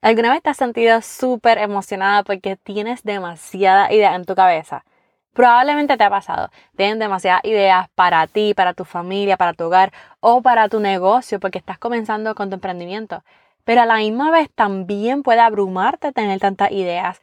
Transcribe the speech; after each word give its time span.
¿Alguna 0.00 0.30
vez 0.30 0.42
te 0.42 0.50
has 0.50 0.56
sentido 0.56 1.02
súper 1.02 1.58
emocionada 1.58 2.22
porque 2.22 2.56
tienes 2.56 3.02
demasiada 3.02 3.92
idea 3.92 4.14
en 4.14 4.24
tu 4.24 4.36
cabeza? 4.36 4.84
Probablemente 5.32 5.96
te 5.96 6.04
ha 6.04 6.10
pasado. 6.10 6.50
Tienes 6.76 7.00
demasiadas 7.00 7.44
ideas 7.44 7.88
para 7.96 8.26
ti, 8.28 8.54
para 8.54 8.74
tu 8.74 8.84
familia, 8.84 9.36
para 9.36 9.54
tu 9.54 9.64
hogar 9.64 9.92
o 10.20 10.40
para 10.40 10.68
tu 10.68 10.78
negocio 10.78 11.40
porque 11.40 11.58
estás 11.58 11.78
comenzando 11.78 12.34
con 12.36 12.48
tu 12.48 12.54
emprendimiento. 12.54 13.24
Pero 13.64 13.82
a 13.82 13.86
la 13.86 13.96
misma 13.96 14.30
vez 14.30 14.48
también 14.54 15.22
puede 15.24 15.40
abrumarte 15.40 16.12
tener 16.12 16.38
tantas 16.38 16.70
ideas. 16.70 17.20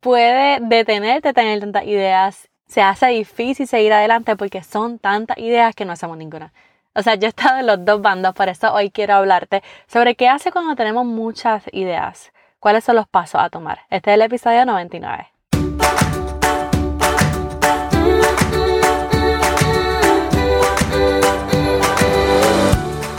Puede 0.00 0.60
detenerte 0.60 1.32
tener 1.32 1.58
tantas 1.60 1.84
ideas. 1.84 2.48
Se 2.66 2.82
hace 2.82 3.08
difícil 3.08 3.66
seguir 3.66 3.92
adelante 3.92 4.36
porque 4.36 4.62
son 4.62 5.00
tantas 5.00 5.38
ideas 5.38 5.74
que 5.74 5.84
no 5.84 5.92
hacemos 5.92 6.16
ninguna. 6.18 6.52
O 6.94 7.02
sea, 7.02 7.14
yo 7.14 7.26
he 7.26 7.28
estado 7.28 7.58
en 7.58 7.66
los 7.66 7.84
dos 7.84 8.02
bandos, 8.02 8.34
por 8.34 8.48
eso 8.48 8.72
hoy 8.72 8.90
quiero 8.90 9.14
hablarte 9.14 9.62
sobre 9.86 10.14
qué 10.14 10.28
hace 10.28 10.52
cuando 10.52 10.76
tenemos 10.76 11.06
muchas 11.06 11.64
ideas. 11.72 12.32
¿Cuáles 12.60 12.84
son 12.84 12.96
los 12.96 13.08
pasos 13.08 13.40
a 13.40 13.48
tomar? 13.48 13.80
Este 13.88 14.10
es 14.10 14.14
el 14.14 14.22
episodio 14.22 14.66
99. 14.66 15.28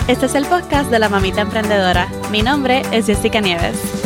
Este 0.08 0.26
es 0.28 0.36
el 0.36 0.46
podcast 0.46 0.92
de 0.92 1.00
la 1.00 1.10
mamita 1.10 1.42
emprendedora. 1.42 2.08
Mi 2.30 2.44
nombre 2.44 2.84
es 2.92 3.08
Jessica 3.08 3.42
Nieves. 3.42 4.03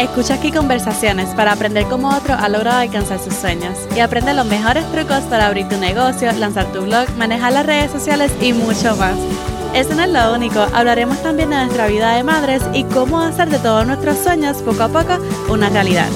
Escucha 0.00 0.36
aquí 0.36 0.50
conversaciones 0.50 1.28
para 1.34 1.52
aprender 1.52 1.84
cómo 1.84 2.08
otro 2.08 2.32
ha 2.32 2.48
logrado 2.48 2.78
alcanzar 2.78 3.18
sus 3.18 3.34
sueños 3.34 3.76
y 3.94 4.00
aprende 4.00 4.32
los 4.32 4.46
mejores 4.46 4.90
trucos 4.92 5.20
para 5.24 5.46
abrir 5.46 5.68
tu 5.68 5.76
negocio, 5.76 6.32
lanzar 6.32 6.72
tu 6.72 6.80
blog, 6.80 7.06
manejar 7.18 7.52
las 7.52 7.66
redes 7.66 7.90
sociales 7.90 8.32
y 8.40 8.54
mucho 8.54 8.96
más. 8.96 9.18
Eso 9.74 9.94
no 9.94 10.02
es 10.04 10.08
lo 10.08 10.34
único, 10.34 10.58
hablaremos 10.72 11.22
también 11.22 11.50
de 11.50 11.56
nuestra 11.56 11.86
vida 11.86 12.16
de 12.16 12.22
madres 12.22 12.62
y 12.72 12.84
cómo 12.84 13.20
hacer 13.20 13.50
de 13.50 13.58
todos 13.58 13.86
nuestros 13.86 14.16
sueños 14.16 14.62
poco 14.62 14.84
a 14.84 14.88
poco 14.88 15.18
una 15.50 15.68
realidad. 15.68 16.08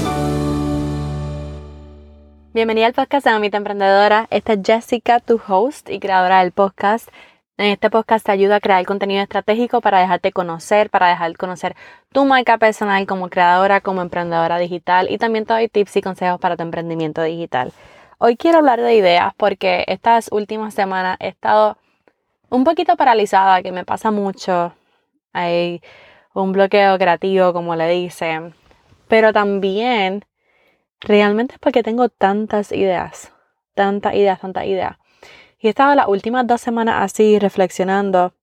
Bienvenida 2.54 2.86
al 2.86 2.94
podcast 2.94 3.26
de 3.26 3.32
Mamita 3.32 3.58
Emprendedora. 3.58 4.28
Esta 4.30 4.54
es 4.54 4.60
Jessica, 4.64 5.20
tu 5.20 5.38
host 5.46 5.90
y 5.90 6.00
creadora 6.00 6.40
del 6.40 6.52
podcast. 6.52 7.10
En 7.56 7.66
este 7.66 7.88
podcast 7.88 8.26
te 8.26 8.32
ayuda 8.32 8.56
a 8.56 8.60
crear 8.60 8.84
contenido 8.84 9.22
estratégico 9.22 9.80
para 9.80 10.00
dejarte 10.00 10.32
conocer, 10.32 10.90
para 10.90 11.08
dejar 11.10 11.36
conocer 11.36 11.76
tu 12.12 12.24
marca 12.24 12.58
personal 12.58 13.06
como 13.06 13.28
creadora, 13.28 13.80
como 13.80 14.02
emprendedora 14.02 14.58
digital 14.58 15.08
y 15.08 15.18
también 15.18 15.46
te 15.46 15.52
doy 15.52 15.68
tips 15.68 15.98
y 15.98 16.02
consejos 16.02 16.40
para 16.40 16.56
tu 16.56 16.64
emprendimiento 16.64 17.22
digital. 17.22 17.72
Hoy 18.18 18.36
quiero 18.36 18.58
hablar 18.58 18.80
de 18.80 18.96
ideas 18.96 19.34
porque 19.36 19.84
estas 19.86 20.32
últimas 20.32 20.74
semanas 20.74 21.16
he 21.20 21.28
estado 21.28 21.78
un 22.50 22.64
poquito 22.64 22.96
paralizada, 22.96 23.62
que 23.62 23.70
me 23.70 23.84
pasa 23.84 24.10
mucho. 24.10 24.74
Hay 25.32 25.80
un 26.32 26.50
bloqueo 26.50 26.98
creativo, 26.98 27.52
como 27.52 27.76
le 27.76 27.88
dicen, 27.88 28.52
pero 29.06 29.32
también 29.32 30.24
realmente 30.98 31.54
es 31.54 31.60
porque 31.60 31.84
tengo 31.84 32.08
tantas 32.08 32.72
ideas, 32.72 33.32
tantas 33.76 34.14
ideas, 34.14 34.40
tantas 34.40 34.64
ideas. 34.64 34.96
Y 35.64 35.68
he 35.68 35.70
estado 35.70 35.94
las 35.94 36.08
últimas 36.08 36.46
dos 36.46 36.60
semanas 36.60 36.96
así 36.98 37.38
reflexionando. 37.38 38.34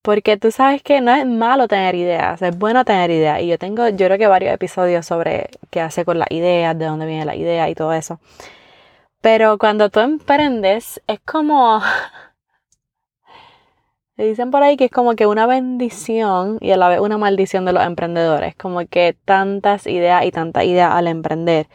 Porque 0.00 0.38
tú 0.38 0.50
sabes 0.50 0.82
que 0.82 1.02
no 1.02 1.12
es 1.14 1.26
malo 1.26 1.68
tener 1.68 1.94
ideas, 1.94 2.40
es 2.40 2.56
bueno 2.56 2.82
tener 2.86 3.10
ideas. 3.10 3.42
Y 3.42 3.48
yo 3.48 3.58
tengo, 3.58 3.86
yo 3.90 4.06
creo 4.06 4.16
que 4.16 4.26
varios 4.26 4.54
episodios 4.54 5.04
sobre 5.04 5.50
qué 5.68 5.82
hace 5.82 6.06
con 6.06 6.18
las 6.18 6.30
ideas, 6.30 6.78
de 6.78 6.86
dónde 6.86 7.04
viene 7.04 7.26
la 7.26 7.36
idea 7.36 7.68
y 7.68 7.74
todo 7.74 7.92
eso. 7.92 8.20
Pero 9.20 9.58
cuando 9.58 9.90
tú 9.90 10.00
emprendes, 10.00 11.02
es 11.06 11.20
como. 11.20 11.82
Dicen 14.16 14.50
por 14.50 14.62
ahí 14.62 14.78
que 14.78 14.86
es 14.86 14.90
como 14.90 15.14
que 15.14 15.26
una 15.26 15.46
bendición 15.46 16.56
y 16.62 16.70
a 16.70 16.78
la 16.78 16.88
vez 16.88 17.00
una 17.00 17.18
maldición 17.18 17.66
de 17.66 17.74
los 17.74 17.84
emprendedores. 17.84 18.56
Como 18.56 18.86
que 18.86 19.14
tantas 19.26 19.86
ideas 19.86 20.24
y 20.24 20.30
tantas 20.30 20.64
ideas 20.64 20.90
al 20.90 21.06
emprender 21.06 21.66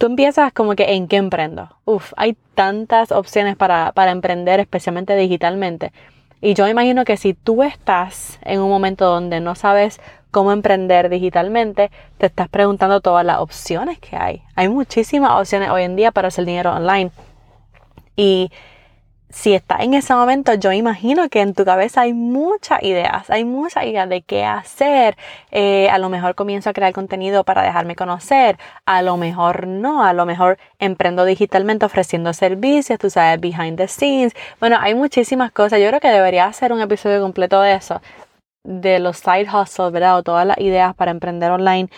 tú 0.00 0.06
empiezas 0.06 0.50
como 0.54 0.74
que 0.76 0.94
en 0.94 1.08
qué 1.08 1.16
emprendo. 1.18 1.68
Uf, 1.84 2.14
hay 2.16 2.34
tantas 2.54 3.12
opciones 3.12 3.54
para, 3.54 3.92
para 3.92 4.12
emprender, 4.12 4.58
especialmente 4.58 5.14
digitalmente. 5.14 5.92
Y 6.40 6.54
yo 6.54 6.66
imagino 6.66 7.04
que 7.04 7.18
si 7.18 7.34
tú 7.34 7.62
estás 7.62 8.38
en 8.40 8.62
un 8.62 8.70
momento 8.70 9.04
donde 9.04 9.40
no 9.40 9.54
sabes 9.54 10.00
cómo 10.30 10.52
emprender 10.52 11.10
digitalmente, 11.10 11.90
te 12.16 12.26
estás 12.26 12.48
preguntando 12.48 13.02
todas 13.02 13.26
las 13.26 13.40
opciones 13.40 13.98
que 13.98 14.16
hay. 14.16 14.42
Hay 14.54 14.70
muchísimas 14.70 15.32
opciones 15.32 15.68
hoy 15.68 15.82
en 15.82 15.96
día 15.96 16.12
para 16.12 16.28
hacer 16.28 16.46
dinero 16.46 16.72
online. 16.72 17.10
Y 18.16 18.50
si 19.32 19.54
estás 19.54 19.80
en 19.80 19.94
ese 19.94 20.12
momento, 20.14 20.54
yo 20.54 20.72
imagino 20.72 21.28
que 21.28 21.40
en 21.40 21.54
tu 21.54 21.64
cabeza 21.64 22.02
hay 22.02 22.12
muchas 22.12 22.82
ideas, 22.82 23.30
hay 23.30 23.44
muchas 23.44 23.84
ideas 23.84 24.08
de 24.08 24.22
qué 24.22 24.44
hacer. 24.44 25.16
Eh, 25.52 25.88
a 25.88 25.98
lo 25.98 26.08
mejor 26.08 26.34
comienzo 26.34 26.70
a 26.70 26.72
crear 26.72 26.92
contenido 26.92 27.44
para 27.44 27.62
dejarme 27.62 27.94
conocer, 27.94 28.58
a 28.86 29.02
lo 29.02 29.16
mejor 29.16 29.66
no, 29.66 30.04
a 30.04 30.12
lo 30.12 30.26
mejor 30.26 30.58
emprendo 30.78 31.24
digitalmente 31.24 31.86
ofreciendo 31.86 32.32
servicios, 32.32 32.98
tú 32.98 33.08
sabes, 33.08 33.40
behind 33.40 33.76
the 33.76 33.88
scenes. 33.88 34.34
Bueno, 34.58 34.76
hay 34.80 34.94
muchísimas 34.94 35.52
cosas. 35.52 35.80
Yo 35.80 35.88
creo 35.88 36.00
que 36.00 36.08
debería 36.10 36.46
hacer 36.46 36.72
un 36.72 36.80
episodio 36.80 37.20
completo 37.20 37.60
de 37.60 37.74
eso, 37.74 38.02
de 38.64 38.98
los 38.98 39.18
side 39.18 39.48
hustles, 39.52 39.92
¿verdad? 39.92 40.18
O 40.18 40.22
todas 40.22 40.46
las 40.46 40.58
ideas 40.58 40.94
para 40.94 41.12
emprender 41.12 41.50
online. 41.52 41.88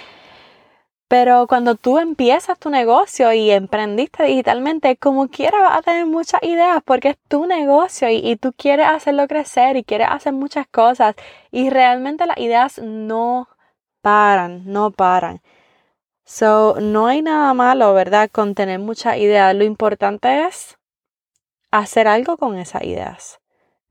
Pero 1.13 1.47
cuando 1.47 1.75
tú 1.75 1.99
empiezas 1.99 2.59
tu 2.59 2.71
negocio 2.71 3.35
y 3.35 3.51
emprendiste 3.51 4.25
digitalmente, 4.25 4.97
como 4.97 5.29
quiera 5.29 5.61
vas 5.61 5.77
a 5.77 5.83
tener 5.83 6.07
muchas 6.07 6.43
ideas 6.43 6.81
porque 6.87 7.11
es 7.11 7.19
tu 7.29 7.45
negocio 7.45 8.09
y, 8.09 8.37
tú 8.37 8.55
quieres 8.57 8.87
hacerlo 8.87 9.29
crecer 9.29 9.77
y 9.77 9.85
quieres 9.85 10.09
hacer 10.11 10.33
muchas 10.33 10.67
cosas 10.69 11.15
y 11.51 11.69
realmente 11.69 12.25
las 12.25 12.39
ideas 12.39 12.79
no 12.79 13.47
paran, 14.01 14.63
no 14.65 14.91
paran. 14.91 15.43
So, 16.25 16.77
no 16.81 17.09
hay 17.09 17.21
nada 17.21 17.53
malo, 17.53 17.93
¿verdad? 17.93 18.31
Con 18.33 18.55
tener 18.55 18.79
muchas 18.79 19.19
ideas. 19.19 19.55
Lo 19.55 19.65
importante 19.65 20.47
es 20.47 20.79
hacer 21.71 22.09
algo 22.09 22.39
con 22.39 22.57
esas 22.57 22.85
ideas. 22.85 23.42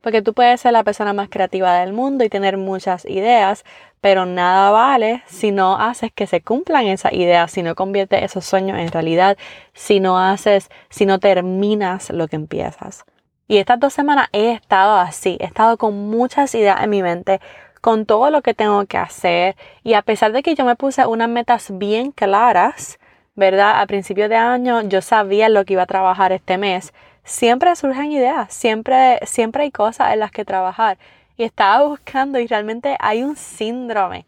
Porque 0.02 0.22
tú 0.22 0.34
puedes 0.34 0.62
ser 0.62 0.74
la 0.74 0.84
persona 0.84 1.14
más 1.14 1.30
creativa 1.30 1.76
del 1.80 1.94
mundo 1.94 2.24
y 2.24 2.30
tener 2.30 2.58
muchas 2.58 3.06
ideas, 3.06 3.64
pero 4.02 4.26
nada 4.26 4.72
vale 4.72 5.24
si 5.28 5.52
no 5.52 5.78
haces 5.78 6.12
que 6.12 6.26
se 6.28 6.42
cumplan 6.42 6.88
esas 6.88 7.14
ideas, 7.14 7.52
si 7.52 7.62
no 7.62 7.76
conviertes 7.76 8.24
esos 8.24 8.46
sueños 8.46 8.80
en 8.80 8.92
realidad, 8.92 9.38
si 9.74 10.00
no 10.00 10.18
haces, 10.18 10.70
si 10.90 11.06
no 11.06 11.20
terminas 11.20 12.10
lo 12.10 12.28
que 12.28 12.36
empiezas. 12.36 13.06
Y 13.48 13.58
estas 13.58 13.80
dos 13.80 13.94
semanas 13.94 14.28
he 14.32 14.54
estado 14.54 14.96
así, 14.96 15.38
he 15.40 15.46
estado 15.46 15.78
con 15.78 16.10
muchas 16.10 16.56
ideas 16.56 16.82
en 16.82 16.90
mi 16.90 17.04
mente, 17.04 17.40
con 17.82 18.06
todo 18.06 18.30
lo 18.30 18.42
que 18.42 18.54
tengo 18.54 18.86
que 18.86 18.98
hacer 18.98 19.56
y 19.84 19.94
a 19.94 20.04
pesar 20.04 20.32
de 20.32 20.42
que 20.42 20.56
yo 20.56 20.66
me 20.66 20.76
puse 20.76 21.06
unas 21.06 21.30
metas 21.30 21.68
bien 21.78 22.12
claras, 22.12 23.00
¿verdad? 23.36 23.82
A 23.82 23.88
principio 23.88 24.30
de 24.30 24.36
año 24.36 24.82
yo 24.84 25.02
sabía 25.02 25.50
lo 25.50 25.66
que 25.66 25.74
iba 25.74 25.84
a 25.84 25.88
trabajar 25.88 26.32
este 26.32 26.58
mes. 26.58 26.94
Siempre 27.24 27.76
surgen 27.76 28.12
ideas, 28.12 28.54
siempre, 28.54 29.20
siempre 29.26 29.64
hay 29.64 29.72
cosas 29.72 30.14
en 30.14 30.20
las 30.20 30.32
que 30.32 30.46
trabajar 30.46 30.98
y 31.38 31.44
estaba 31.44 31.86
buscando 31.86 32.40
y 32.40 32.48
realmente 32.48 32.98
hay 33.00 33.24
un 33.24 33.36
síndrome. 33.36 34.26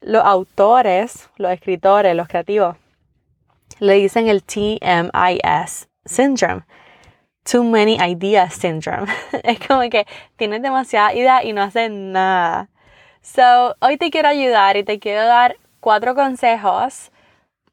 Los 0.00 0.24
autores, 0.24 1.30
los 1.36 1.52
escritores, 1.52 2.14
los 2.16 2.28
creativos, 2.28 2.76
le 3.78 3.94
dicen 3.94 4.28
el 4.28 4.42
TMIS 4.42 5.88
syndrome. 6.04 6.62
Too 7.44 7.64
many 7.64 7.96
ideas 7.96 8.54
syndrome. 8.54 9.06
es 9.42 9.58
como 9.66 9.80
que 9.90 10.06
tienes 10.36 10.62
demasiada 10.62 11.14
idea 11.14 11.44
y 11.44 11.52
no 11.52 11.62
haces 11.62 11.90
nada. 11.90 12.68
So, 13.20 13.76
hoy 13.80 13.96
te 13.96 14.10
quiero 14.10 14.28
ayudar 14.28 14.76
y 14.76 14.84
te 14.84 14.98
quiero 14.98 15.24
dar 15.24 15.56
cuatro 15.80 16.14
consejos 16.14 17.10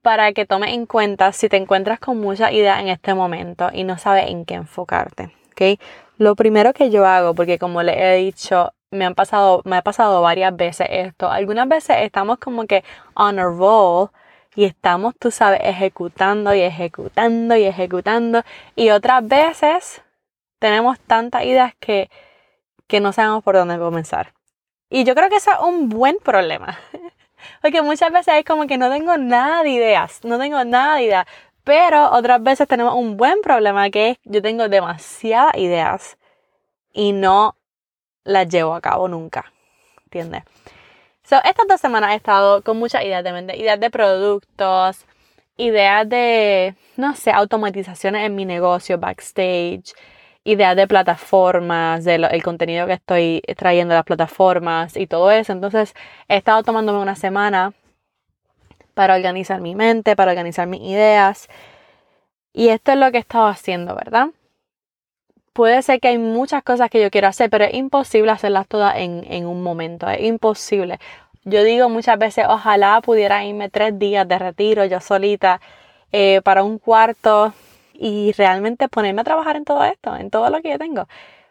para 0.02 0.32
que 0.34 0.46
tomes 0.46 0.74
en 0.74 0.86
cuenta 0.86 1.32
si 1.32 1.50
te 1.50 1.58
encuentras 1.58 2.00
con 2.00 2.20
mucha 2.20 2.52
idea 2.52 2.80
en 2.80 2.88
este 2.88 3.14
momento 3.14 3.70
y 3.74 3.84
no 3.84 3.98
sabes 3.98 4.30
en 4.30 4.46
qué 4.46 4.56
enfocarte. 4.56 5.32
¿okay? 5.52 5.80
Lo 6.18 6.36
primero 6.36 6.74
que 6.74 6.90
yo 6.90 7.06
hago, 7.06 7.34
porque 7.34 7.60
como 7.60 7.84
le 7.84 7.94
he 7.98 8.18
dicho, 8.18 8.74
me 8.92 9.06
han 9.06 9.16
pasado, 9.16 9.62
me 9.66 9.78
ha 9.78 9.82
pasado 9.82 10.22
varias 10.22 10.56
veces 10.56 10.88
esto. 10.90 11.30
Algunas 11.30 11.68
veces 11.68 11.98
estamos 12.02 12.40
como 12.40 12.66
que 12.66 12.84
on 13.14 13.40
a 13.40 13.44
roll 13.44 14.10
y 14.56 14.66
estamos, 14.66 15.14
tú 15.20 15.32
sabes, 15.32 15.62
ejecutando 15.64 16.54
y 16.54 16.62
ejecutando 16.62 17.56
y 17.56 17.66
ejecutando. 17.66 18.44
Y 18.76 18.90
otras 18.90 19.28
veces 19.28 20.02
tenemos 20.60 21.00
tantas 21.00 21.44
ideas 21.46 21.74
que, 21.80 22.10
que 22.88 23.00
no 23.00 23.14
sabemos 23.14 23.44
por 23.44 23.56
dónde 23.56 23.78
comenzar. 23.78 24.34
Y 24.90 25.04
yo 25.04 25.14
creo 25.14 25.30
que 25.30 25.36
eso 25.36 25.52
es 25.52 25.60
un 25.60 25.90
buen 25.90 26.18
problema. 26.18 26.80
Porque 27.62 27.82
muchas 27.82 28.12
veces 28.12 28.36
es 28.36 28.46
como 28.46 28.68
que 28.68 28.78
no 28.78 28.90
tengo 28.90 29.18
nada 29.18 29.64
de 29.64 29.70
ideas, 29.70 30.22
no 30.24 30.38
tengo 30.40 30.64
nada 30.64 30.96
de 30.96 31.04
ideas. 31.04 31.26
Pero 31.64 32.12
otras 32.12 32.42
veces 32.42 32.68
tenemos 32.68 32.94
un 32.96 33.18
buen 33.18 33.42
problema 33.42 33.90
que 33.90 34.12
es 34.12 34.18
yo 34.24 34.42
tengo 34.42 34.70
demasiadas 34.70 35.56
ideas 35.58 36.18
y 36.94 37.12
no 37.12 37.56
las 38.24 38.48
llevo 38.48 38.74
a 38.74 38.82
cabo 38.82 39.08
nunca. 39.08 39.52
¿Entiendes? 40.06 40.44
So, 41.24 41.38
estas 41.44 41.68
dos 41.68 41.80
semanas 41.80 42.14
he 42.14 42.16
estado 42.16 42.64
con 42.64 42.78
muchas 42.78 43.04
ideas 43.04 43.24
de 43.24 43.32
mente, 43.32 43.56
ideas 43.56 43.80
de 43.80 43.92
productos, 43.92 45.06
ideas 45.58 46.10
de, 46.10 46.76
no 46.98 47.16
sé, 47.16 47.32
automatizaciones 47.32 48.26
en 48.26 48.36
mi 48.36 48.46
negocio, 48.46 48.98
backstage, 48.98 49.94
ideas 50.44 50.76
de 50.76 50.88
plataformas, 50.88 52.04
del 52.04 52.26
el 52.26 52.44
contenido 52.44 52.88
que 52.88 52.94
estoy 52.94 53.42
trayendo 53.58 53.94
a 53.94 53.98
las 53.98 54.06
plataformas 54.06 54.98
y 54.98 55.08
todo 55.08 55.32
eso. 55.32 55.52
Entonces 55.54 55.94
he 56.28 56.38
estado 56.38 56.64
tomándome 56.64 57.00
una 57.00 57.16
semana 57.16 57.74
para 58.94 59.16
organizar 59.16 59.62
mi 59.62 59.76
mente, 59.76 60.16
para 60.16 60.32
organizar 60.32 60.68
mis 60.68 60.82
ideas. 60.82 61.48
Y 62.54 62.70
esto 62.70 62.92
es 62.92 62.98
lo 62.98 63.12
que 63.12 63.18
he 63.18 63.22
estado 63.22 63.48
haciendo, 63.48 63.96
¿verdad? 63.96 64.30
Puede 65.54 65.82
ser 65.82 66.00
que 66.00 66.10
hay 66.10 66.18
muchas 66.18 66.64
cosas 66.64 66.90
que 66.90 67.02
yo 67.02 67.12
quiero 67.12 67.28
hacer, 67.28 67.50
pero 67.50 67.66
es 67.66 67.74
imposible 67.74 68.32
hacerlas 68.32 68.68
todas 68.68 68.98
en, 68.98 69.26
en 69.30 69.46
un 69.46 69.62
momento. 69.64 70.10
Es 70.10 70.22
imposible. 70.22 71.00
Yo 71.44 71.64
digo 71.64 71.90
muchas 71.90 72.18
veces, 72.20 72.46
ojalá 72.48 73.02
pudiera 73.02 73.44
irme 73.46 73.70
tres 73.70 73.98
días 73.98 74.28
de 74.28 74.40
retiro 74.40 74.86
yo 74.86 75.00
solita 75.00 75.62
eh, 76.12 76.42
para 76.44 76.64
un 76.64 76.80
cuarto 76.80 77.54
y 78.00 78.32
realmente 78.34 78.88
ponerme 78.88 79.22
a 79.22 79.24
trabajar 79.26 79.56
en 79.58 79.66
todo 79.66 79.84
esto, 79.84 80.16
en 80.16 80.30
todo 80.30 80.50
lo 80.50 80.62
que 80.62 80.72
yo 80.72 80.80
tengo. 80.80 81.08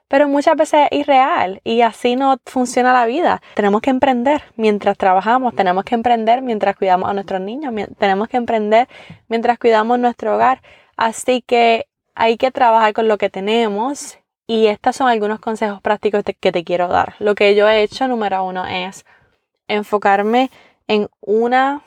Pero 0.08 0.26
muchas 0.26 0.56
veces 0.56 0.88
es 0.90 1.00
irreal 1.00 1.60
y 1.64 1.82
así 1.82 2.16
no 2.16 2.38
funciona 2.46 2.94
la 2.94 3.04
vida. 3.04 3.42
Tenemos 3.54 3.82
que 3.82 3.90
emprender 3.90 4.42
mientras 4.56 4.96
trabajamos, 4.96 5.54
tenemos 5.54 5.84
que 5.84 5.94
emprender 5.94 6.40
mientras 6.40 6.76
cuidamos 6.76 7.10
a 7.10 7.12
nuestros 7.12 7.42
niños, 7.42 7.74
tenemos 7.98 8.28
que 8.28 8.38
emprender 8.38 8.88
mientras 9.28 9.58
cuidamos 9.58 9.98
nuestro 9.98 10.34
hogar. 10.34 10.62
Así 10.96 11.42
que 11.42 11.86
hay 12.14 12.38
que 12.38 12.50
trabajar 12.50 12.94
con 12.94 13.06
lo 13.06 13.18
que 13.18 13.28
tenemos 13.28 14.18
y 14.46 14.66
estos 14.68 14.96
son 14.96 15.08
algunos 15.08 15.40
consejos 15.40 15.82
prácticos 15.82 16.24
que 16.40 16.52
te 16.52 16.64
quiero 16.64 16.88
dar. 16.88 17.14
Lo 17.18 17.34
que 17.34 17.54
yo 17.54 17.68
he 17.68 17.82
hecho, 17.82 18.08
número 18.08 18.42
uno, 18.44 18.64
es 18.66 19.04
enfocarme 19.68 20.50
en 20.86 21.10
una, 21.20 21.82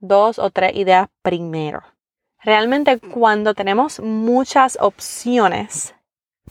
dos 0.00 0.38
o 0.38 0.50
tres 0.50 0.74
ideas 0.74 1.08
primero. 1.20 1.82
Realmente 2.42 3.00
cuando 3.00 3.54
tenemos 3.54 4.00
muchas 4.00 4.78
opciones, 4.80 5.94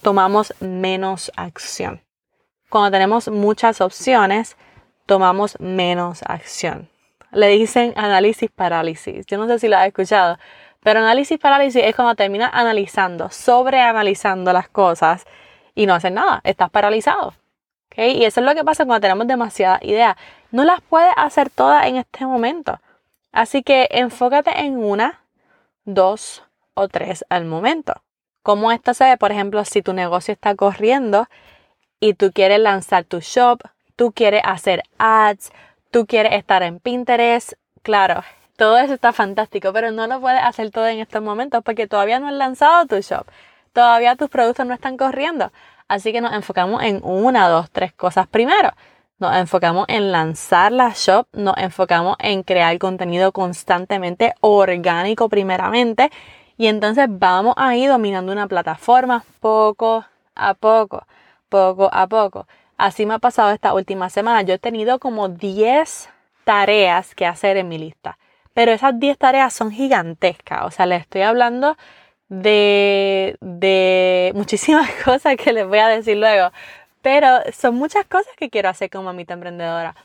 tomamos 0.02 0.54
menos 0.60 1.32
acción. 1.38 2.02
Cuando 2.70 2.92
tenemos 2.92 3.30
muchas 3.30 3.80
opciones, 3.80 4.58
tomamos 5.06 5.60
menos 5.60 6.24
acción. 6.24 6.90
Le 7.32 7.48
dicen 7.48 7.94
análisis 7.96 8.50
parálisis. 8.52 9.26
Yo 9.26 9.38
no 9.38 9.48
sé 9.48 9.60
si 9.60 9.68
lo 9.70 9.78
has 9.78 9.88
escuchado, 9.88 10.38
pero 10.82 11.00
análisis 11.00 11.40
parálisis 11.40 11.84
es 11.84 11.96
cuando 11.96 12.16
terminas 12.16 12.52
analizando, 12.54 13.30
sobreanalizando 13.30 14.52
las 14.54 14.68
cosas 14.70 15.26
y 15.74 15.86
no 15.86 15.94
haces 15.94 16.12
nada. 16.12 16.42
Estás 16.44 16.70
paralizado. 16.70 17.34
Y 17.96 18.26
eso 18.26 18.42
es 18.42 18.46
lo 18.46 18.54
que 18.54 18.64
pasa 18.64 18.86
cuando 18.86 19.02
tenemos 19.02 19.26
demasiadas 19.26 19.82
ideas. 19.82 20.16
No 20.52 20.64
las 20.66 20.82
puedes 20.82 21.12
hacer 21.16 21.50
todas 21.50 21.88
en 21.88 21.96
este 21.96 22.26
momento. 22.26 22.80
Así 23.32 23.64
que 23.64 23.88
enfócate 23.90 24.52
en 24.62 24.78
una 24.78 25.22
dos 25.88 26.44
o 26.76 26.88
tres 26.88 27.26
al 27.30 27.46
momento. 27.46 28.04
Como 28.44 28.72
esto 28.72 28.94
se 28.94 29.06
ve, 29.06 29.18
por 29.18 29.32
ejemplo, 29.32 29.66
si 29.66 29.82
tu 29.82 29.94
negocio 29.94 30.34
está 30.34 30.54
corriendo 30.54 31.28
y 32.00 32.14
tú 32.14 32.32
quieres 32.32 32.60
lanzar 32.60 33.06
tu 33.06 33.20
shop, 33.20 33.62
tú 33.96 34.12
quieres 34.12 34.42
hacer 34.46 34.84
ads, 35.00 35.52
tú 35.90 36.06
quieres 36.06 36.34
estar 36.34 36.62
en 36.62 36.80
Pinterest, 36.80 37.54
claro, 37.82 38.24
todo 38.58 38.78
eso 38.78 38.94
está 38.94 39.14
fantástico, 39.14 39.74
pero 39.74 39.92
no 39.92 40.08
lo 40.08 40.22
puedes 40.22 40.42
hacer 40.44 40.72
todo 40.72 40.88
en 40.88 41.00
estos 41.00 41.22
momentos 41.22 41.64
porque 41.64 41.88
todavía 41.88 42.20
no 42.20 42.28
has 42.28 42.34
lanzado 42.34 42.86
tu 42.86 42.98
shop, 42.98 43.26
todavía 43.74 44.16
tus 44.16 44.30
productos 44.30 44.66
no 44.66 44.74
están 44.74 44.98
corriendo. 44.98 45.52
Así 45.88 46.12
que 46.12 46.20
nos 46.20 46.34
enfocamos 46.34 46.84
en 46.84 47.00
una, 47.04 47.48
dos, 47.48 47.72
tres 47.72 47.94
cosas 47.94 48.28
primero. 48.28 48.72
Nos 49.20 49.36
enfocamos 49.36 49.86
en 49.88 50.12
lanzar 50.12 50.72
la 50.72 50.94
shop, 50.96 51.26
nos 51.34 51.58
enfocamos 51.58 52.18
en 52.20 52.44
crear 52.44 52.78
contenido 52.78 53.32
constantemente 53.32 54.36
orgánico 54.42 55.28
primeramente 55.28 56.12
y 56.56 56.68
entonces 56.68 57.08
vamos 57.10 57.56
a 57.58 57.76
ir 57.76 57.90
dominando 57.90 58.32
una 58.32 58.48
plataforma 58.48 59.24
poco 59.40 60.06
a 60.36 60.54
poco, 60.54 61.08
poco 61.50 61.90
a 61.92 62.06
poco. 62.06 62.48
Así 62.78 63.08
me 63.08 63.16
ha 63.16 63.20
pasado 63.20 63.52
esta 63.52 63.74
última 63.74 64.12
semana. 64.12 64.44
Yo 64.44 64.54
he 64.54 64.60
tenido 64.60 65.00
como 65.00 65.30
10 65.30 66.10
tareas 66.44 67.16
que 67.16 67.26
hacer 67.26 67.58
en 67.58 67.70
mi 67.70 67.80
lista, 67.80 68.20
pero 68.54 68.72
esas 68.72 69.00
10 69.00 69.18
tareas 69.18 69.52
son 69.52 69.72
gigantescas. 69.72 70.64
O 70.64 70.70
sea, 70.70 70.86
les 70.86 71.02
estoy 71.02 71.24
hablando 71.24 71.76
de, 72.30 73.38
de 73.42 74.32
muchísimas 74.36 74.90
cosas 75.06 75.38
que 75.38 75.54
les 75.54 75.68
voy 75.68 75.80
a 75.80 75.88
decir 75.88 76.18
luego, 76.18 76.52
pero 77.08 77.40
son 77.54 77.76
muchas 77.76 78.06
cosas 78.06 78.34
que 78.36 78.50
quiero 78.50 78.68
hacer 78.68 78.90
como 78.90 79.06
mamita 79.06 79.34
emprendedora. 79.34 79.96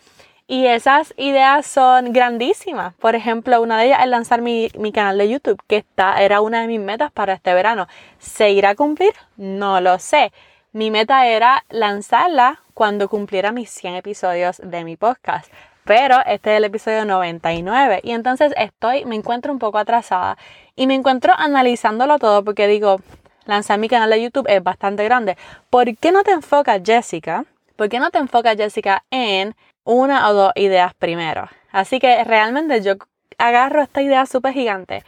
Y 0.46 0.66
esas 0.66 1.12
ideas 1.16 1.66
son 1.66 2.12
grandísimas. 2.12 2.94
Por 2.94 3.16
ejemplo, 3.16 3.60
una 3.60 3.76
de 3.76 3.86
ellas 3.86 4.02
es 4.02 4.06
lanzar 4.06 4.40
mi, 4.40 4.68
mi, 4.78 4.92
canal 4.92 5.18
de 5.18 5.28
YouTube, 5.28 5.60
que 5.66 5.78
está, 5.78 6.22
era 6.22 6.40
una 6.40 6.60
de 6.60 6.68
mis 6.68 6.78
metas 6.78 7.10
para 7.10 7.32
este 7.32 7.52
verano. 7.54 7.88
¿Se 8.20 8.52
irá 8.52 8.70
a 8.70 8.74
cumplir? 8.76 9.10
No 9.36 9.80
lo 9.80 9.98
sé. 9.98 10.32
Mi 10.70 10.92
meta 10.92 11.26
era 11.26 11.64
lanzarla 11.70 12.62
cuando 12.72 13.08
cumpliera 13.08 13.50
mis 13.50 13.68
100 13.70 13.96
episodios 13.96 14.60
de 14.62 14.84
mi 14.84 14.96
podcast. 14.96 15.52
Pero 15.82 16.18
este 16.24 16.52
es 16.52 16.58
el 16.58 16.64
episodio 16.66 17.04
99 17.04 17.98
y 18.04 18.12
entonces 18.12 18.54
estoy, 18.56 19.04
me 19.06 19.16
encuentro 19.16 19.52
un 19.52 19.58
poco 19.58 19.78
atrasada 19.78 20.38
y 20.76 20.86
me 20.86 20.94
encuentro 20.94 21.32
analizándolo 21.36 22.20
todo 22.20 22.44
porque 22.44 22.68
digo, 22.68 23.00
lanzar 23.46 23.78
mi 23.78 23.88
canal 23.88 24.10
de 24.10 24.22
YouTube 24.22 24.46
es 24.48 24.62
bastante 24.62 25.04
grande. 25.04 25.36
¿Por 25.70 25.96
qué 25.96 26.12
no 26.12 26.22
te 26.22 26.32
enfocas, 26.32 26.80
Jessica? 26.84 27.44
¿Por 27.76 27.88
qué 27.88 27.98
no 27.98 28.10
te 28.10 28.18
enfocas, 28.18 28.56
Jessica, 28.56 29.04
en 29.10 29.54
una 29.84 30.28
o 30.28 30.34
dos 30.34 30.52
ideas 30.56 30.94
primero? 30.94 31.48
Así 31.70 31.98
que 31.98 32.22
realmente 32.24 32.82
yo 32.82 32.94
agarro 33.38 33.82
esta 33.82 34.02
idea 34.02 34.26
súper 34.26 34.52
gigante 34.52 35.04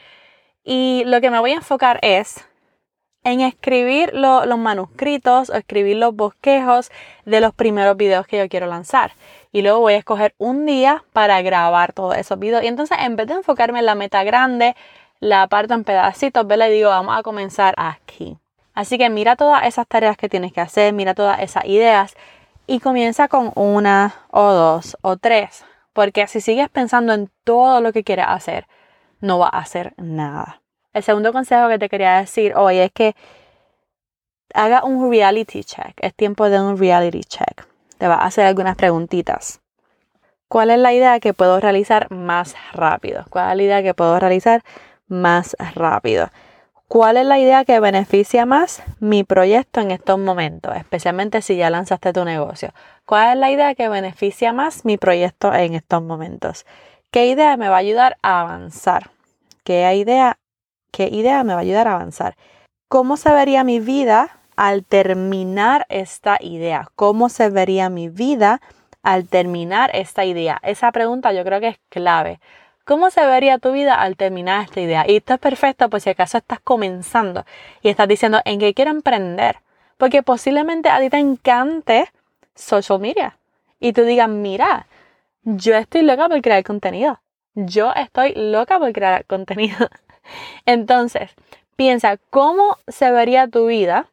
y 0.64 1.02
lo 1.06 1.20
que 1.20 1.30
me 1.30 1.38
voy 1.38 1.52
a 1.52 1.56
enfocar 1.56 1.98
es 2.02 2.46
en 3.22 3.40
escribir 3.40 4.12
los 4.14 4.58
manuscritos 4.58 5.50
o 5.50 5.54
escribir 5.54 5.96
los 5.96 6.14
bosquejos 6.14 6.90
de 7.24 7.40
los 7.40 7.54
primeros 7.54 7.96
videos 7.96 8.26
que 8.26 8.38
yo 8.38 8.48
quiero 8.48 8.66
lanzar. 8.66 9.12
Y 9.50 9.62
luego 9.62 9.80
voy 9.80 9.94
a 9.94 9.98
escoger 9.98 10.34
un 10.36 10.66
día 10.66 11.04
para 11.12 11.40
grabar 11.40 11.92
todos 11.92 12.16
esos 12.16 12.38
videos. 12.38 12.62
Y 12.64 12.66
entonces 12.66 12.98
en 13.00 13.16
vez 13.16 13.26
de 13.26 13.34
enfocarme 13.34 13.78
en 13.78 13.86
la 13.86 13.94
meta 13.94 14.24
grande, 14.24 14.76
la 15.20 15.42
aparto 15.42 15.74
en 15.74 15.84
pedacitos, 15.84 16.46
¿verdad? 16.46 16.68
Y 16.68 16.72
digo, 16.72 16.90
vamos 16.90 17.18
a 17.18 17.22
comenzar 17.22 17.74
aquí. 17.76 18.38
Así 18.74 18.98
que 18.98 19.08
mira 19.08 19.36
todas 19.36 19.64
esas 19.66 19.86
tareas 19.86 20.16
que 20.16 20.28
tienes 20.28 20.52
que 20.52 20.60
hacer, 20.60 20.92
mira 20.92 21.14
todas 21.14 21.40
esas 21.40 21.64
ideas 21.64 22.14
y 22.66 22.80
comienza 22.80 23.28
con 23.28 23.52
una 23.54 24.14
o 24.30 24.52
dos 24.52 24.96
o 25.02 25.16
tres. 25.16 25.64
Porque 25.92 26.26
si 26.26 26.40
sigues 26.40 26.68
pensando 26.68 27.12
en 27.12 27.30
todo 27.44 27.80
lo 27.80 27.92
que 27.92 28.02
quieres 28.02 28.26
hacer, 28.28 28.66
no 29.20 29.38
vas 29.38 29.52
a 29.52 29.58
hacer 29.58 29.94
nada. 29.96 30.60
El 30.92 31.02
segundo 31.02 31.32
consejo 31.32 31.68
que 31.68 31.78
te 31.78 31.88
quería 31.88 32.18
decir 32.18 32.54
hoy 32.56 32.78
es 32.78 32.90
que 32.92 33.14
haga 34.54 34.84
un 34.84 35.10
reality 35.10 35.62
check. 35.64 35.94
Es 35.98 36.14
tiempo 36.14 36.48
de 36.50 36.60
un 36.60 36.78
reality 36.78 37.22
check. 37.22 37.66
Te 37.98 38.08
va 38.08 38.16
a 38.16 38.26
hacer 38.26 38.46
algunas 38.46 38.76
preguntitas. 38.76 39.60
¿Cuál 40.48 40.70
es 40.70 40.78
la 40.78 40.92
idea 40.92 41.20
que 41.20 41.32
puedo 41.32 41.58
realizar 41.60 42.10
más 42.10 42.54
rápido? 42.72 43.24
¿Cuál 43.30 43.50
es 43.52 43.56
la 43.56 43.62
idea 43.62 43.82
que 43.82 43.94
puedo 43.94 44.18
realizar 44.18 44.62
más 45.08 45.56
rápido. 45.74 46.30
¿Cuál 46.88 47.16
es 47.16 47.26
la 47.26 47.38
idea 47.38 47.64
que 47.64 47.80
beneficia 47.80 48.46
más 48.46 48.82
mi 49.00 49.24
proyecto 49.24 49.80
en 49.80 49.90
estos 49.90 50.18
momentos? 50.18 50.76
Especialmente 50.76 51.42
si 51.42 51.56
ya 51.56 51.70
lanzaste 51.70 52.12
tu 52.12 52.24
negocio. 52.24 52.72
¿Cuál 53.06 53.32
es 53.32 53.38
la 53.38 53.50
idea 53.50 53.74
que 53.74 53.88
beneficia 53.88 54.52
más 54.52 54.84
mi 54.84 54.96
proyecto 54.98 55.52
en 55.52 55.74
estos 55.74 56.02
momentos? 56.02 56.66
¿Qué 57.10 57.26
idea 57.26 57.56
me 57.56 57.68
va 57.68 57.76
a 57.76 57.80
ayudar 57.80 58.16
a 58.22 58.42
avanzar? 58.42 59.10
¿Qué 59.64 59.92
idea, 59.94 60.38
qué 60.92 61.08
idea 61.08 61.42
me 61.42 61.54
va 61.54 61.60
a 61.60 61.62
ayudar 61.62 61.88
a 61.88 61.94
avanzar? 61.94 62.36
¿Cómo 62.88 63.16
se 63.16 63.32
vería 63.32 63.64
mi 63.64 63.80
vida 63.80 64.38
al 64.54 64.84
terminar 64.84 65.86
esta 65.88 66.36
idea? 66.40 66.88
¿Cómo 66.96 67.28
se 67.28 67.48
vería 67.48 67.88
mi 67.88 68.08
vida 68.08 68.60
al 69.02 69.26
terminar 69.26 69.90
esta 69.94 70.24
idea? 70.26 70.60
Esa 70.62 70.92
pregunta 70.92 71.32
yo 71.32 71.44
creo 71.44 71.60
que 71.60 71.68
es 71.68 71.78
clave 71.88 72.40
¿Cómo 72.84 73.10
se 73.10 73.24
vería 73.24 73.58
tu 73.58 73.72
vida 73.72 73.94
al 73.94 74.16
terminar 74.16 74.64
esta 74.64 74.80
idea? 74.80 75.04
Y 75.08 75.16
esto 75.16 75.34
es 75.34 75.40
perfecto 75.40 75.88
por 75.88 76.02
si 76.02 76.10
acaso 76.10 76.36
estás 76.36 76.60
comenzando 76.60 77.46
y 77.80 77.88
estás 77.88 78.06
diciendo 78.06 78.40
en 78.44 78.58
qué 78.58 78.74
quiero 78.74 78.90
emprender. 78.90 79.56
Porque 79.96 80.22
posiblemente 80.22 80.90
a 80.90 81.00
ti 81.00 81.08
te 81.08 81.16
encante 81.16 82.10
social 82.54 83.00
media. 83.00 83.38
Y 83.80 83.94
tú 83.94 84.02
digas, 84.02 84.28
mira, 84.28 84.86
yo 85.42 85.74
estoy 85.76 86.02
loca 86.02 86.28
por 86.28 86.42
crear 86.42 86.62
contenido. 86.62 87.20
Yo 87.54 87.92
estoy 87.94 88.34
loca 88.34 88.78
por 88.78 88.92
crear 88.92 89.24
contenido. 89.26 89.88
Entonces, 90.66 91.30
piensa 91.76 92.18
cómo 92.28 92.76
se 92.86 93.10
vería 93.10 93.48
tu 93.48 93.66
vida 93.66 94.10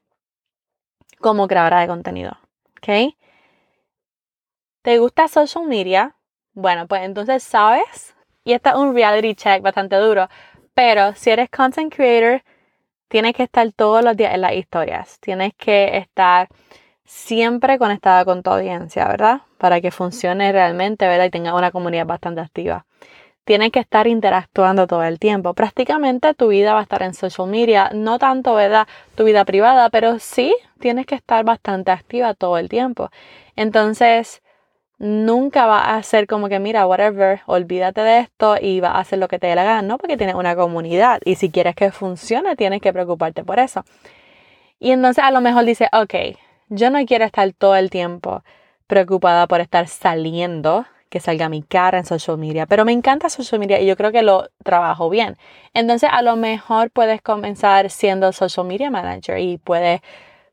como 1.19 1.47
creadora 1.47 1.81
de 1.81 1.87
contenido. 1.87 2.37
¿Ok? 2.77 3.15
¿Te 4.81 4.97
gusta 4.97 5.27
social 5.27 5.65
media? 5.65 6.15
Bueno, 6.53 6.87
pues 6.87 7.03
entonces 7.03 7.43
sabes 7.43 8.15
y 8.43 8.53
este 8.53 8.69
es 8.69 8.75
un 8.75 8.93
reality 8.95 9.35
check 9.35 9.61
bastante 9.61 9.95
duro. 9.97 10.27
Pero 10.73 11.13
si 11.15 11.29
eres 11.31 11.49
content 11.49 11.93
creator, 11.93 12.43
tienes 13.07 13.33
que 13.35 13.43
estar 13.43 13.71
todos 13.73 14.03
los 14.03 14.15
días 14.17 14.33
en 14.33 14.41
las 14.41 14.53
historias. 14.53 15.19
Tienes 15.19 15.53
que 15.55 15.97
estar 15.97 16.47
siempre 17.05 17.77
conectada 17.77 18.25
con 18.25 18.41
tu 18.43 18.51
audiencia, 18.51 19.07
¿verdad? 19.07 19.41
Para 19.57 19.81
que 19.81 19.91
funcione 19.91 20.51
realmente, 20.51 21.07
¿verdad? 21.07 21.25
Y 21.25 21.29
tenga 21.31 21.53
una 21.55 21.71
comunidad 21.71 22.05
bastante 22.05 22.41
activa. 22.41 22.85
tienes 23.45 23.71
que 23.71 23.79
estar 23.79 24.07
interactuando 24.07 24.87
todo 24.87 25.03
el 25.03 25.19
tiempo. 25.19 25.53
Prácticamente 25.53 26.33
tu 26.33 26.49
vida 26.49 26.73
va 26.73 26.79
a 26.81 26.83
estar 26.83 27.01
en 27.03 27.13
social 27.13 27.47
media, 27.47 27.89
no 27.93 28.19
tanto, 28.19 28.53
¿verdad? 28.55 28.87
Tu 29.15 29.23
vida 29.25 29.45
privada, 29.45 29.89
pero 29.89 30.19
sí 30.19 30.55
tienes 30.79 31.05
que 31.05 31.15
estar 31.15 31.43
bastante 31.43 31.91
activa 31.91 32.33
todo 32.33 32.57
el 32.57 32.69
tiempo. 32.69 33.09
Entonces, 33.55 34.40
nunca 35.01 35.65
va 35.65 35.95
a 35.95 36.03
ser 36.03 36.27
como 36.27 36.47
que, 36.47 36.59
mira, 36.59 36.85
whatever, 36.85 37.41
olvídate 37.47 38.01
de 38.01 38.19
esto 38.19 38.55
y 38.61 38.81
va 38.81 38.91
a 38.91 38.99
hacer 38.99 39.17
lo 39.17 39.27
que 39.27 39.39
te 39.39 39.47
dé 39.47 39.55
la 39.55 39.63
gana, 39.63 39.81
¿no? 39.81 39.97
Porque 39.97 40.15
tienes 40.15 40.35
una 40.35 40.55
comunidad 40.55 41.19
y 41.25 41.35
si 41.35 41.49
quieres 41.49 41.73
que 41.75 41.91
funcione, 41.91 42.55
tienes 42.55 42.81
que 42.81 42.93
preocuparte 42.93 43.43
por 43.43 43.57
eso. 43.57 43.83
Y 44.79 44.91
entonces 44.91 45.23
a 45.23 45.31
lo 45.31 45.41
mejor 45.41 45.65
dice, 45.65 45.89
ok, 45.91 46.37
yo 46.69 46.91
no 46.91 47.03
quiero 47.05 47.25
estar 47.25 47.51
todo 47.53 47.75
el 47.75 47.89
tiempo 47.89 48.43
preocupada 48.85 49.47
por 49.47 49.59
estar 49.59 49.87
saliendo 49.87 50.85
que 51.09 51.19
salga 51.19 51.49
mi 51.49 51.63
cara 51.63 51.97
en 51.97 52.05
social 52.05 52.37
media, 52.37 52.67
pero 52.67 52.85
me 52.85 52.91
encanta 52.91 53.29
social 53.29 53.59
media 53.59 53.81
y 53.81 53.87
yo 53.87 53.97
creo 53.97 54.11
que 54.11 54.21
lo 54.21 54.49
trabajo 54.63 55.09
bien. 55.09 55.35
Entonces, 55.73 56.09
a 56.13 56.21
lo 56.21 56.35
mejor 56.35 56.91
puedes 56.91 57.23
comenzar 57.23 57.89
siendo 57.89 58.31
social 58.33 58.67
media 58.67 58.91
manager 58.91 59.39
y 59.39 59.57
puedes 59.57 60.01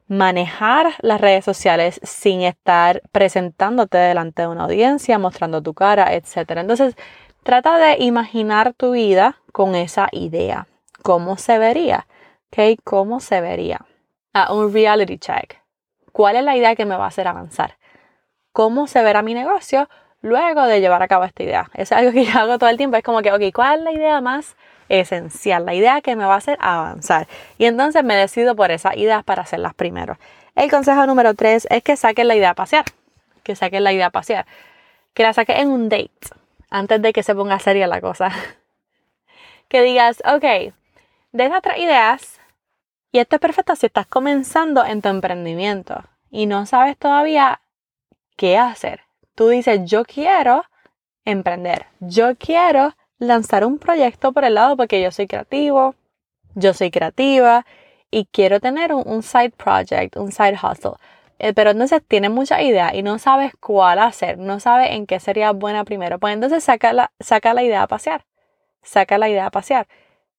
manejar 0.09 0.95
las 1.01 1.21
redes 1.21 1.45
sociales 1.45 2.01
sin 2.03 2.43
estar 2.43 3.03
presentándote 3.13 3.99
delante 3.99 4.43
de 4.43 4.49
una 4.49 4.65
audiencia, 4.65 5.19
mostrando 5.19 5.63
tu 5.63 5.75
cara, 5.75 6.15
etc. 6.15 6.51
Entonces, 6.57 6.97
trata 7.43 7.79
de 7.79 7.99
imaginar 8.03 8.75
tu 8.75 8.93
vida 8.93 9.41
con 9.53 9.75
esa 9.75 10.09
idea. 10.13 10.67
¿Cómo 11.03 11.37
se 11.37 11.59
vería? 11.59 12.07
¿Ok? 12.51 12.81
¿Cómo 12.85 13.21
se 13.21 13.41
vería? 13.41 13.87
Ah, 14.33 14.53
un 14.53 14.73
reality 14.73 15.19
check. 15.19 15.59
¿Cuál 16.13 16.37
es 16.37 16.45
la 16.45 16.57
idea 16.57 16.75
que 16.75 16.87
me 16.87 16.97
va 16.97 17.05
a 17.05 17.09
hacer 17.09 17.29
avanzar? 17.29 17.77
¿Cómo 18.53 18.87
se 18.87 19.03
verá 19.03 19.23
mi 19.23 19.35
negocio? 19.35 19.89
luego 20.21 20.65
de 20.65 20.81
llevar 20.81 21.03
a 21.03 21.09
cabo 21.09 21.25
esta 21.25 21.43
idea. 21.43 21.71
Es 21.75 21.93
algo 21.93 22.13
que 22.13 22.25
yo 22.25 22.39
hago 22.39 22.59
todo 22.59 22.71
el 22.71 22.77
tiempo. 22.77 22.97
Es 22.97 23.03
como 23.03 23.23
que, 23.23 23.33
ok, 23.33 23.55
¿cuál 23.55 23.79
es 23.79 23.85
la 23.85 23.93
idea 23.93 24.21
más 24.21 24.57
esencial? 24.89 25.67
La 25.67 25.75
idea 25.75 26.01
que 26.01 26.17
me 26.17 26.25
va 26.25 26.35
a 26.35 26.39
hacer 26.39 26.59
avanzar. 26.61 27.29
Y 27.59 27.67
entonces 27.67 28.05
me 28.05 28.15
decido 28.15 28.57
por 28.57 28.71
esas 28.71 28.97
ideas 28.97 29.25
para 29.25 29.43
hacerlas 29.43 29.75
primero. 29.75 30.19
El 30.55 30.71
consejo 30.71 31.07
número 31.07 31.35
tres 31.35 31.67
es 31.71 31.83
que 31.83 31.97
saquen 31.97 32.29
la 32.29 32.37
idea 32.37 32.51
a 32.51 32.55
pasear. 32.55 32.85
Que 33.43 33.57
saquen 33.57 33.85
la 33.85 33.93
idea 33.93 34.07
a 34.07 34.11
pasear. 34.11 34.47
Que 35.15 35.23
la 35.23 35.33
saques 35.33 35.59
en 35.59 35.69
un 35.69 35.89
date. 35.89 36.11
Antes 36.71 37.01
de 37.01 37.13
que 37.13 37.23
se 37.23 37.35
ponga 37.35 37.59
seria 37.59 37.87
la 37.87 38.01
cosa. 38.01 38.31
que 39.69 39.83
digas, 39.83 40.23
ok, 40.25 40.73
de 41.33 41.61
tres 41.63 41.79
ideas, 41.79 42.41
y 43.13 43.19
esto 43.19 43.37
es 43.37 43.41
perfecto 43.41 43.77
si 43.77 43.87
estás 43.87 44.07
comenzando 44.07 44.85
en 44.85 45.03
tu 45.03 45.09
emprendimiento 45.09 46.03
y 46.31 46.47
no 46.47 46.67
sabes 46.67 46.97
todavía 46.97 47.61
qué 48.37 48.59
hacer 48.59 49.09
tú 49.39 49.51
dices, 49.51 49.83
yo 49.85 50.05
quiero 50.05 50.65
emprender, 51.25 51.87
yo 52.01 52.35
quiero 52.35 52.97
lanzar 53.19 53.65
un 53.65 53.79
proyecto 53.79 54.33
por 54.33 54.45
el 54.45 54.55
lado 54.55 54.77
porque 54.77 55.03
yo 55.03 55.11
soy 55.11 55.27
creativo, 55.27 55.95
yo 56.55 56.75
soy 56.75 56.91
creativa 56.91 57.67
y 58.11 58.27
quiero 58.27 58.61
tener 58.61 58.93
un, 58.95 59.23
side 59.23 59.51
project, 59.51 60.17
un 60.17 60.33
side 60.33 60.59
hustle. 60.63 60.93
Eh, 61.39 61.53
pero 61.55 61.71
entonces 61.71 62.03
tienes 62.07 62.31
mucha 62.31 62.63
idea 62.63 62.95
y 62.95 63.03
no 63.03 63.19
sabes 63.19 63.53
cuál 63.61 64.01
hacer, 64.01 64.39
no 64.39 64.59
sabes 64.61 64.91
en 64.93 65.07
qué 65.07 65.21
sería 65.21 65.53
buena 65.53 65.85
primero. 65.85 66.19
Pues 66.19 66.35
entonces 66.35 66.65
saca 66.65 66.93
la, 66.93 67.13
saca 67.21 67.55
la 67.55 67.63
idea 67.63 67.83
a 67.83 67.87
pasear. 67.89 68.25
Saca 68.83 69.19
la 69.19 69.29
idea 69.29 69.47
a 69.47 69.51
pasear. 69.51 69.87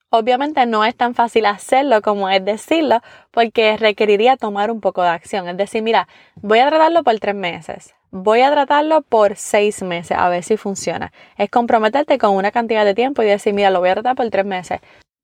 Obviamente 0.10 0.66
no 0.66 0.86
es 0.86 0.96
tan 0.96 1.16
fácil 1.16 1.46
hacerlo 1.46 2.02
como 2.02 2.30
es 2.30 2.44
decirlo, 2.44 3.02
porque 3.32 3.78
requeriría 3.78 4.38
tomar 4.38 4.72
un 4.72 4.82
poco 4.82 5.04
de 5.04 5.10
acción. 5.10 5.48
Es 5.48 5.58
decir, 5.58 5.84
mira, 5.84 6.08
voy 6.36 6.60
a 6.60 6.68
tratarlo 6.70 7.04
por 7.04 7.20
tres 7.20 7.36
meses 7.36 7.96
voy 8.12 8.42
a 8.42 8.52
tratarlo 8.52 9.02
por 9.02 9.36
seis 9.36 9.82
meses 9.84 10.18
a 10.18 10.30
ver 10.30 10.44
si 10.44 10.58
funciona. 10.58 11.12
Es 11.38 11.50
comprometerte 11.50 12.18
con 12.18 12.36
una 12.36 12.52
cantidad 12.52 12.86
de 12.86 12.96
tiempo 12.96 13.22
y 13.22 13.26
decir, 13.28 13.54
mira, 13.54 13.70
lo 13.70 13.80
voy 13.80 13.90
a 13.90 13.94
tratar 13.94 14.16
por 14.16 14.30
tres 14.30 14.46
meses. 14.46 14.80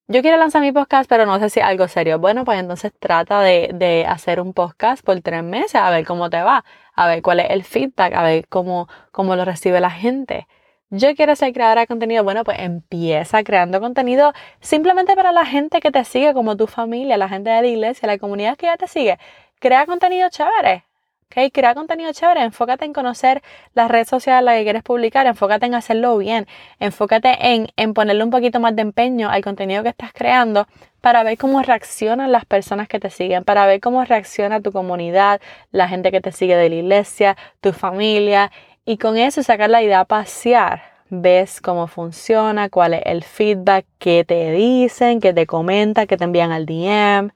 Yo 0.07 0.21
quiero 0.21 0.37
lanzar 0.37 0.61
mi 0.61 0.71
podcast, 0.71 1.09
pero 1.09 1.25
no 1.25 1.39
sé 1.39 1.49
si 1.49 1.59
algo 1.61 1.87
serio. 1.87 2.19
Bueno, 2.19 2.45
pues 2.45 2.59
entonces 2.59 2.93
trata 2.99 3.41
de, 3.41 3.71
de, 3.73 4.05
hacer 4.05 4.39
un 4.39 4.53
podcast 4.53 5.03
por 5.03 5.19
tres 5.21 5.43
meses, 5.43 5.75
a 5.75 5.89
ver 5.89 6.05
cómo 6.05 6.29
te 6.29 6.41
va, 6.43 6.63
a 6.93 7.07
ver 7.07 7.23
cuál 7.23 7.39
es 7.39 7.49
el 7.49 7.63
feedback, 7.63 8.13
a 8.13 8.21
ver 8.21 8.47
cómo, 8.47 8.87
cómo 9.11 9.35
lo 9.35 9.45
recibe 9.45 9.79
la 9.79 9.89
gente. 9.89 10.47
Yo 10.91 11.15
quiero 11.15 11.35
ser 11.35 11.51
creadora 11.53 11.81
de 11.81 11.87
contenido. 11.87 12.23
Bueno, 12.23 12.43
pues 12.43 12.59
empieza 12.59 13.43
creando 13.43 13.81
contenido 13.81 14.33
simplemente 14.59 15.15
para 15.15 15.31
la 15.31 15.45
gente 15.45 15.79
que 15.79 15.91
te 15.91 16.03
sigue, 16.05 16.33
como 16.33 16.55
tu 16.57 16.67
familia, 16.67 17.17
la 17.17 17.27
gente 17.27 17.49
de 17.49 17.61
la 17.61 17.67
iglesia, 17.67 18.07
la 18.07 18.17
comunidad 18.19 18.55
que 18.55 18.67
ya 18.67 18.77
te 18.77 18.87
sigue. 18.87 19.17
Crea 19.59 19.85
contenido 19.85 20.29
chévere. 20.29 20.85
Okay, 21.27 21.49
crea 21.49 21.73
contenido 21.73 22.13
chévere, 22.13 22.43
enfócate 22.43 22.85
en 22.85 22.93
conocer 22.93 23.41
las 23.73 23.89
redes 23.89 24.07
sociales 24.07 24.41
en 24.41 24.45
las 24.45 24.55
que 24.57 24.63
quieres 24.63 24.83
publicar, 24.83 25.25
enfócate 25.25 25.65
en 25.65 25.73
hacerlo 25.73 26.17
bien, 26.17 26.45
enfócate 26.79 27.35
en, 27.53 27.67
en 27.77 27.93
ponerle 27.95 28.23
un 28.23 28.29
poquito 28.29 28.59
más 28.59 28.75
de 28.75 28.83
empeño 28.83 29.29
al 29.29 29.43
contenido 29.43 29.81
que 29.81 29.89
estás 29.89 30.13
creando 30.13 30.67
para 31.01 31.23
ver 31.23 31.37
cómo 31.39 31.63
reaccionan 31.63 32.31
las 32.31 32.45
personas 32.45 32.87
que 32.87 32.99
te 32.99 33.09
siguen, 33.09 33.43
para 33.43 33.65
ver 33.65 33.79
cómo 33.81 34.05
reacciona 34.05 34.61
tu 34.61 34.71
comunidad, 34.71 35.41
la 35.71 35.87
gente 35.87 36.11
que 36.11 36.21
te 36.21 36.31
sigue 36.31 36.55
de 36.55 36.69
la 36.69 36.75
iglesia, 36.75 37.35
tu 37.59 37.73
familia, 37.73 38.51
y 38.85 38.97
con 38.97 39.17
eso 39.17 39.43
sacar 39.43 39.69
la 39.69 39.81
idea 39.81 40.01
a 40.01 40.05
pasear. 40.05 40.83
Ves 41.09 41.61
cómo 41.61 41.87
funciona, 41.87 42.69
cuál 42.69 42.93
es 42.95 43.01
el 43.05 43.23
feedback, 43.23 43.85
qué 43.99 44.23
te 44.23 44.51
dicen, 44.51 45.19
qué 45.19 45.33
te 45.33 45.45
comentan, 45.45 46.07
qué 46.07 46.17
te 46.17 46.23
envían 46.23 46.51
al 46.51 46.65
DM. 46.65 47.31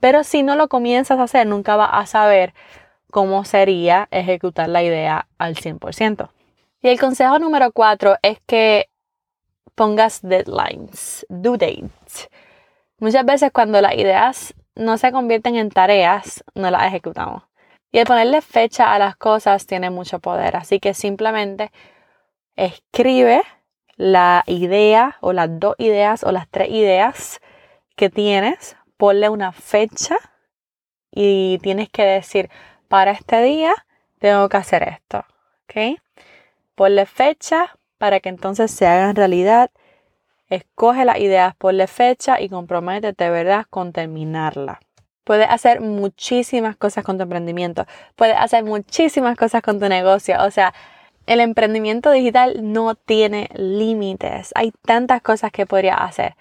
Pero 0.00 0.24
si 0.24 0.42
no 0.42 0.56
lo 0.56 0.68
comienzas 0.68 1.18
a 1.18 1.24
hacer, 1.24 1.46
nunca 1.46 1.76
vas 1.76 1.90
a 1.92 2.06
saber 2.06 2.54
cómo 3.10 3.44
sería 3.44 4.08
ejecutar 4.10 4.68
la 4.68 4.82
idea 4.82 5.26
al 5.38 5.56
100%. 5.56 6.30
Y 6.82 6.88
el 6.88 7.00
consejo 7.00 7.38
número 7.38 7.72
cuatro 7.72 8.16
es 8.22 8.38
que 8.46 8.88
pongas 9.74 10.20
deadlines, 10.22 11.26
due 11.28 11.58
dates. 11.58 12.28
Muchas 12.98 13.24
veces 13.24 13.50
cuando 13.52 13.80
las 13.80 13.94
ideas 13.94 14.54
no 14.74 14.96
se 14.98 15.12
convierten 15.12 15.56
en 15.56 15.70
tareas, 15.70 16.44
no 16.54 16.70
las 16.70 16.84
ejecutamos. 16.84 17.42
Y 17.92 17.98
el 17.98 18.06
ponerle 18.06 18.40
fecha 18.40 18.92
a 18.92 18.98
las 18.98 19.16
cosas 19.16 19.66
tiene 19.66 19.90
mucho 19.90 20.18
poder. 20.18 20.56
Así 20.56 20.80
que 20.80 20.94
simplemente 20.94 21.72
escribe 22.56 23.42
la 23.96 24.44
idea 24.46 25.16
o 25.20 25.32
las 25.32 25.48
dos 25.58 25.74
ideas 25.78 26.22
o 26.24 26.32
las 26.32 26.48
tres 26.48 26.70
ideas 26.70 27.40
que 27.96 28.10
tienes 28.10 28.76
ponle 28.96 29.28
una 29.28 29.52
fecha 29.52 30.16
y 31.10 31.58
tienes 31.62 31.88
que 31.88 32.02
decir, 32.02 32.50
para 32.88 33.12
este 33.12 33.42
día 33.42 33.74
tengo 34.18 34.48
que 34.48 34.56
hacer 34.56 34.82
esto, 34.82 35.24
¿ok? 35.64 35.98
Ponle 36.74 37.06
fecha 37.06 37.76
para 37.98 38.20
que 38.20 38.28
entonces 38.28 38.70
se 38.70 38.86
haga 38.86 39.10
en 39.10 39.16
realidad. 39.16 39.70
Escoge 40.48 41.04
las 41.04 41.18
ideas, 41.18 41.56
ponle 41.56 41.86
fecha 41.86 42.40
y 42.40 42.48
comprométete, 42.48 43.30
¿verdad?, 43.30 43.64
con 43.68 43.92
terminarla. 43.92 44.80
Puedes 45.26 45.48
hacer 45.50 45.80
muchísimas 45.80 46.76
cosas 46.76 47.02
con 47.02 47.16
tu 47.16 47.24
emprendimiento. 47.24 47.84
Puedes 48.14 48.36
hacer 48.38 48.62
muchísimas 48.62 49.36
cosas 49.36 49.60
con 49.60 49.80
tu 49.80 49.88
negocio. 49.88 50.36
O 50.44 50.52
sea, 50.52 50.72
el 51.26 51.40
emprendimiento 51.40 52.12
digital 52.12 52.58
no 52.72 52.94
tiene 52.94 53.48
límites. 53.54 54.52
Hay 54.54 54.72
tantas 54.86 55.22
cosas 55.22 55.50
que 55.50 55.66
podrías 55.66 55.98
hacer. 56.00 56.36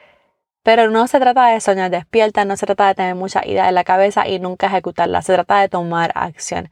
Pero 0.62 0.92
no 0.92 1.08
se 1.08 1.20
trata 1.20 1.48
de 1.48 1.62
soñar 1.62 1.90
despierta, 1.90 2.46
no 2.46 2.58
se 2.58 2.68
trata 2.68 2.88
de 2.88 2.94
tener 2.94 3.16
muchas 3.16 3.48
ideas 3.48 3.70
en 3.70 3.76
la 3.76 3.84
cabeza 3.84 4.28
y 4.28 4.38
nunca 4.38 4.68
ejecutarlas, 4.68 5.26
se 5.26 5.34
trata 5.34 5.62
de 5.62 5.70
tomar 5.70 6.12
acción. 6.14 6.70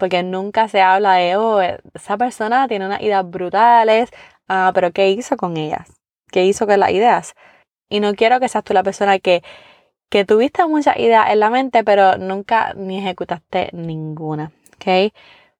Porque 0.00 0.24
nunca 0.24 0.66
se 0.66 0.80
habla 0.80 1.14
de, 1.14 1.36
oh, 1.36 1.60
esa 1.60 2.16
persona 2.16 2.66
tiene 2.66 2.86
unas 2.86 3.00
ideas 3.02 3.28
brutales, 3.30 4.10
ah, 4.48 4.72
pero 4.74 4.90
¿qué 4.92 5.10
hizo 5.10 5.36
con 5.36 5.56
ellas? 5.56 5.88
¿Qué 6.32 6.44
hizo 6.46 6.66
con 6.66 6.80
las 6.80 6.90
ideas? 6.90 7.34
Y 7.88 8.00
no 8.00 8.14
quiero 8.14 8.40
que 8.40 8.48
seas 8.48 8.64
tú 8.64 8.74
la 8.74 8.82
persona 8.82 9.20
que, 9.20 9.42
que 10.10 10.24
tuviste 10.24 10.66
muchas 10.66 10.98
ideas 10.98 11.30
en 11.30 11.40
la 11.40 11.50
mente, 11.50 11.82
pero 11.84 12.18
nunca 12.18 12.74
ni 12.74 12.98
ejecutaste 12.98 13.70
ninguna. 13.72 14.50
¿okay? 14.74 15.12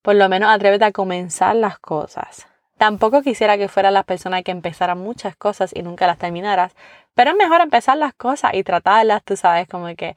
Por 0.03 0.17
lo 0.17 0.29
menos 0.29 0.51
atrévete 0.51 0.85
a 0.85 0.93
comenzar 0.93 1.57
las 1.57 1.79
cosas. 1.79 2.47
Tampoco 2.77 3.23
quisiera 3.23 3.59
que 3.59 3.69
fuera 3.69 3.91
la 3.91 4.03
persona 4.03 4.43
que 4.43 4.51
empezara 4.51 4.95
muchas 4.95 5.37
cosas 5.37 5.71
y 5.75 5.83
nunca 5.83 6.07
las 6.07 6.19
terminaras, 6.19 6.75
pero 7.15 7.31
es 7.31 7.37
mejor 7.37 7.61
empezar 7.61 7.97
las 7.99 8.15
cosas 8.15 8.55
y 8.55 8.65
tratarlas, 8.65 9.23
tú 9.23 9.37
sabes, 9.37 9.69
como 9.69 9.95
que 9.95 10.17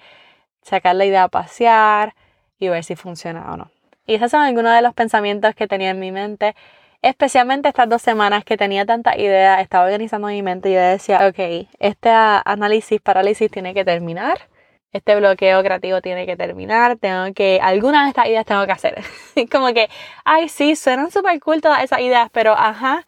sacar 0.61 0.95
la 0.95 1.05
idea 1.05 1.23
a 1.23 1.27
pasear 1.27 2.15
y 2.59 2.69
ver 2.69 2.83
si 2.83 2.95
funciona 2.95 3.53
o 3.53 3.57
no. 3.57 3.69
Y 4.07 4.15
esos 4.15 4.31
son 4.31 4.41
algunos 4.41 4.73
de 4.73 4.81
los 4.81 4.93
pensamientos 4.93 5.53
que 5.55 5.67
tenía 5.67 5.91
en 5.91 5.99
mi 5.99 6.11
mente, 6.11 6.55
especialmente 7.03 7.67
estas 7.69 7.89
dos 7.89 8.01
semanas 8.01 8.45
que 8.45 8.57
tenía 8.57 8.85
tanta 8.85 9.17
idea, 9.17 9.61
estaba 9.61 9.85
organizando 9.85 10.29
mi 10.29 10.41
mente 10.41 10.69
y 10.69 10.73
yo 10.73 10.79
decía, 10.79 11.27
ok, 11.27 11.67
este 11.79 12.09
análisis, 12.09 13.01
parálisis 13.01 13.51
tiene 13.51 13.73
que 13.73 13.83
terminar, 13.85 14.47
este 14.93 15.15
bloqueo 15.15 15.61
creativo 15.63 16.01
tiene 16.01 16.25
que 16.25 16.37
terminar, 16.37 16.97
tengo 16.97 17.33
que, 17.33 17.59
algunas 17.61 18.05
de 18.05 18.09
estas 18.09 18.27
ideas 18.27 18.45
tengo 18.45 18.65
que 18.65 18.71
hacer. 18.71 19.03
como 19.51 19.73
que, 19.73 19.89
ay, 20.23 20.47
sí, 20.47 20.75
suenan 20.75 21.11
súper 21.11 21.39
cool 21.41 21.61
todas 21.61 21.83
esas 21.83 21.99
ideas, 21.99 22.29
pero 22.31 22.53
ajá, 22.53 23.05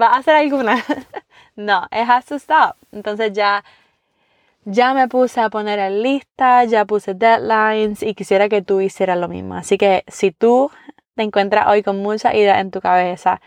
va 0.00 0.08
a 0.08 0.18
hacer 0.18 0.36
algunas. 0.36 0.84
no, 1.56 1.88
it 1.90 2.08
has 2.08 2.26
to 2.26 2.36
stop. 2.36 2.76
Entonces 2.92 3.32
ya, 3.32 3.64
ya 4.64 4.94
me 4.94 5.08
puse 5.08 5.40
a 5.40 5.50
poner 5.50 5.80
en 5.80 6.02
lista, 6.02 6.64
ya 6.64 6.84
puse 6.84 7.14
deadlines 7.14 8.04
y 8.04 8.14
quisiera 8.14 8.48
que 8.48 8.62
tú 8.62 8.80
hicieras 8.80 9.18
lo 9.18 9.28
mismo. 9.28 9.56
Así 9.56 9.78
que 9.78 10.04
si 10.06 10.30
tú 10.30 10.70
te 11.14 11.22
encuentras 11.22 11.66
hoy 11.68 11.82
con 11.82 11.98
mucha 11.98 12.34
idea 12.34 12.60
en 12.60 12.70
tu 12.70 12.80
cabeza 12.80 13.40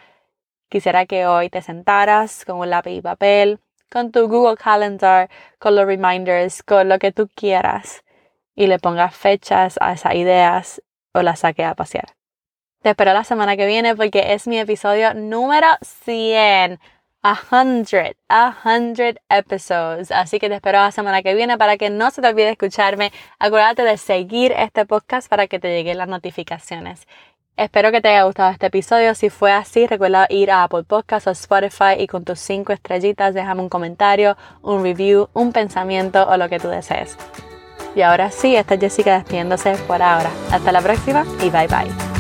Quisiera 0.70 1.06
que 1.06 1.28
hoy 1.28 1.50
te 1.50 1.62
sentaras 1.62 2.44
con 2.44 2.58
un 2.58 2.70
lápiz 2.70 2.98
y 2.98 3.02
papel, 3.02 3.60
con 3.92 4.12
tu 4.12 4.28
Google 4.28 4.58
Calendar, 4.58 5.30
con 5.60 5.76
los 5.76 5.86
reminders, 5.86 6.64
con 6.64 6.90
lo 6.90 6.98
que 7.00 7.12
tú 7.12 7.30
quieras 7.36 8.04
y 8.56 8.68
le 8.68 8.80
pongas 8.80 9.16
fechas 9.16 9.78
a 9.80 9.94
esas 9.94 10.16
ideas 10.16 10.82
o 11.14 11.22
las 11.22 11.40
saques 11.40 11.66
a 11.66 11.76
pasear. 11.76 12.16
Te 12.82 12.90
espero 12.90 13.14
la 13.14 13.24
semana 13.24 13.56
que 13.58 13.66
viene 13.68 13.96
porque 13.96 14.34
es 14.34 14.48
mi 14.48 14.60
episodio 14.60 15.14
número 15.14 15.68
100. 15.82 16.80
A 17.28 17.40
hundred, 17.52 18.16
a 18.30 18.56
hundred 18.64 19.18
episodes. 19.30 20.12
Así 20.12 20.40
que 20.40 20.48
te 20.48 20.56
espero 20.56 20.78
la 20.78 20.92
semana 20.92 21.24
que 21.24 21.34
viene 21.34 21.58
para 21.58 21.76
que 21.76 21.90
no 21.90 22.12
se 22.12 22.22
te 22.22 22.28
olvide 22.28 22.52
escucharme. 22.52 23.12
Acuérdate 23.40 23.82
de 23.82 23.98
seguir 23.98 24.52
este 24.52 24.86
podcast 24.86 25.28
para 25.28 25.48
que 25.48 25.58
te 25.58 25.70
lleguen 25.70 25.98
las 25.98 26.08
notificaciones. 26.08 27.08
Espero 27.58 27.90
que 27.92 28.02
te 28.02 28.10
haya 28.10 28.24
gustado 28.24 28.52
este 28.52 28.66
episodio. 28.66 29.16
Si 29.16 29.30
fue 29.30 29.54
así, 29.54 29.88
recuerda 29.88 30.28
ir 30.30 30.52
a 30.52 30.64
Apple 30.64 30.84
Podcasts 30.84 31.28
o 31.28 31.32
Spotify 31.32 31.94
y 31.98 32.08
con 32.08 32.26
tus 32.26 32.40
cinco 32.40 32.74
estrellitas 32.74 33.34
déjame 33.34 33.62
un 33.62 33.70
comentario, 33.70 34.36
un 34.62 34.84
review, 34.84 35.30
un 35.34 35.54
pensamiento 35.54 36.28
o 36.28 36.36
lo 36.36 36.50
que 36.50 36.60
tú 36.60 36.68
desees. 36.68 37.18
Y 37.96 38.02
ahora 38.02 38.30
sí, 38.30 38.58
esta 38.58 38.74
es 38.74 38.82
Jessica 38.82 39.16
despidiéndose 39.16 39.76
por 39.88 40.02
ahora. 40.02 40.30
Hasta 40.52 40.74
la 40.74 40.82
próxima 40.82 41.26
y 41.42 41.50
bye 41.50 41.68
bye. 41.68 42.15